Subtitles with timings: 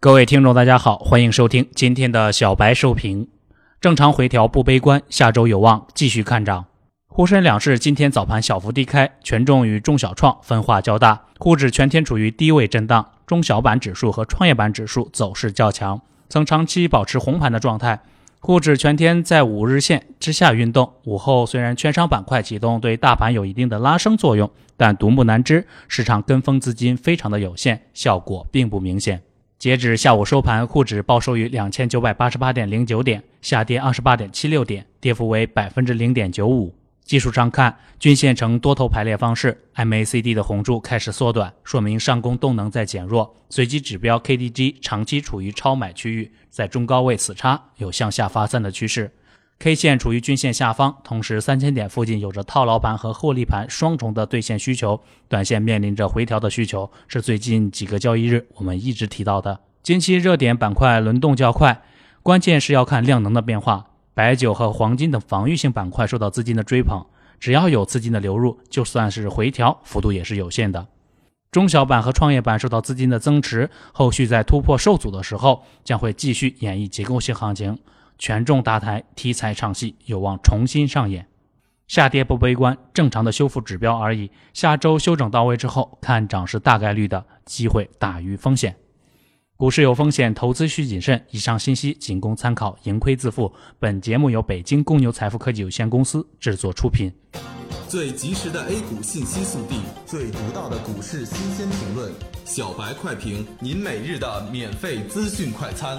[0.00, 3.26] 各位听众，大家好，欢迎收听今天的小白收评。
[3.80, 6.66] 正常回调不悲观，下周有望继续看涨。
[7.08, 18.00] 沪深两市今天早盘小幅低开，权重与中小创分化较大，沪指全天处于低位震荡，中小板指数和创业板指数走势较强，曾长期保持红盘的状态。
[18.38, 29.22] 沪指全天在五日线之下运动，午后虽然券商板块启动，对大盘有一定的拉升作用，但独木难支，市场跟风资金非常的有限，效果并不明显。
[29.58, 36.72] 截止下午收盘，沪指报收于两千九百八十八点零九点，下跌二十八点七六点，跌幅为百分之零点九五。
[37.02, 43.34] 技术上看，均线呈多头排列方式，MACD 的红柱开始缩短，说明上攻动能在减弱。
[43.50, 49.10] 随机指标 KDJ 长期处于超买区域，在中高位死叉，有向下发散的趋势。
[49.60, 59.58] K 线处于均线下方，同时三千点附近有着套牢盘和获利盘双重的兑现需求，短线面临着回调的需求，是最近几个交易日我们一直提到的。
[59.82, 61.82] 近期热点板块轮动较快，
[62.22, 63.86] 关键是要看量能的变化。
[64.14, 67.04] 白酒和黄金等防御性板块受到资金的追捧，
[67.40, 70.86] 只要有资金的流入，就算是回调，幅度也是有限的。
[71.50, 77.76] 中小板和创业板受到资金的增持，后续在突破受阻的时候，将会继续演绎结构性行情。
[78.18, 81.26] 权重搭台，题材唱戏，有望重新上演。
[81.86, 84.30] 下跌不悲观，正常的修复指标而已。
[84.52, 88.76] 下周修整到位之后，看涨是大概率的，机会大于风险。
[89.56, 91.24] 股市有风险，投资需谨慎。
[91.30, 93.52] 以上信息仅供参考，盈亏自负。
[93.78, 97.12] 本节目由北京公牛财富科技有限公司制作出品。
[97.88, 102.12] 最及时的 A 股信息速递，最独到的股市新鲜评论，
[102.44, 105.98] 小白快评，您每日的免费资讯快餐。